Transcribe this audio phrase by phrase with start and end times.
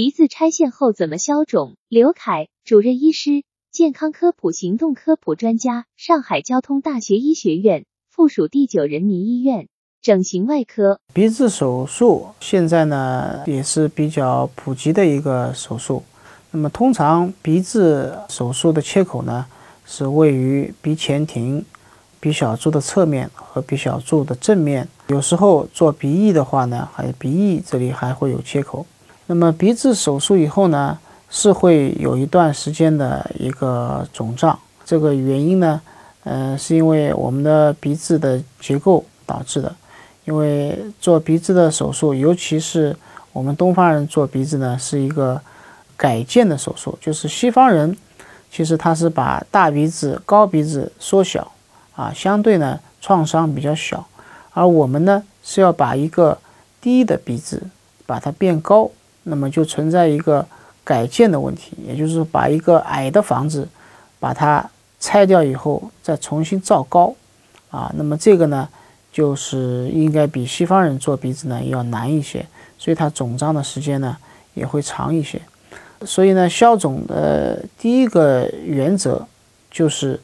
[0.00, 1.76] 鼻子拆线后怎么消肿？
[1.90, 9.68] 刘凯，主任医师，健康科普行动科普专家，上海交通大学医学院附属第九人民医院
[10.00, 11.00] 整形外科。
[11.12, 16.02] 鼻子手术现在呢也是比较普及的一个手术。
[16.50, 19.44] 那么通常鼻子手术的切口呢
[19.84, 21.62] 是位于鼻前庭。
[22.20, 28.86] 鼻小柱的侧面和鼻小柱的正面，有时候做鼻翼的话呢，还有鼻翼这里还会有切口。
[29.30, 30.98] 那么鼻子手术以后呢，
[31.30, 34.58] 是会有一段时间的一个肿胀。
[34.84, 35.80] 这个原因呢，
[36.24, 39.72] 呃，是因为我们的鼻子的结构导致的。
[40.24, 42.96] 因为做鼻子的手术，尤其是
[43.32, 45.40] 我们东方人做鼻子呢，是一个
[45.96, 47.96] 改建的手术，就是西方人
[48.50, 51.52] 其实他是把大鼻子、高鼻子缩小。
[51.94, 54.04] 啊，相对呢创伤比较小，
[54.52, 56.36] 而我们呢是要把一个
[56.80, 57.62] 低的鼻子
[58.06, 58.90] 把它变高，
[59.24, 60.46] 那么就存在一个
[60.82, 63.68] 改建的问题，也就是把一个矮的房子
[64.18, 64.68] 把它
[64.98, 67.14] 拆掉以后再重新造高，
[67.70, 68.68] 啊，那么这个呢
[69.12, 72.46] 就是应该比西方人做鼻子呢要难一些，
[72.78, 74.16] 所以它肿胀的时间呢
[74.54, 75.40] 也会长一些，
[76.04, 79.26] 所以呢消肿的第一个原则
[79.70, 80.20] 就是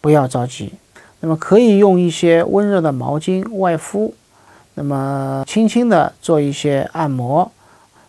[0.00, 0.72] 不要着急。
[1.20, 4.14] 那么可以用一些温热的毛巾外敷，
[4.74, 7.50] 那么轻轻的做一些按摩，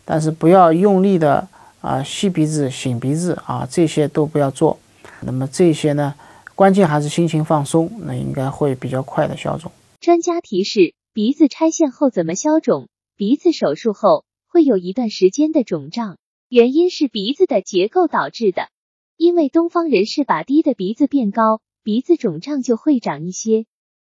[0.10, 1.48] 但是不要用力的
[1.82, 4.80] 啊吸鼻子、擤鼻子啊，这些都不要做。
[5.22, 6.16] 那么这些呢，
[6.56, 9.72] 关键还是心情放松，那应该会比较快的消肿。
[10.00, 12.88] 专家提示：鼻子拆线后怎么消肿？
[13.16, 18.70] 鼻子手术后会有一段时间的肿胀，原因是鼻子的结构导致的。
[19.16, 21.62] 因为东方人是把低的鼻子变高。
[21.84, 23.66] 鼻子肿胀就会长一些。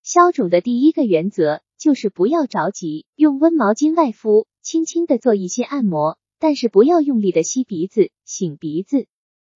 [0.02, 9.06] 消肿的第一个原则就是不要着急，用温毛巾外敷，轻轻的做一些按摩，但是不要用力的吸鼻子、擤鼻子。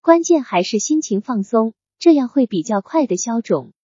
[0.01, 3.73] 关键还是心情放松，这样会比较快的消肿。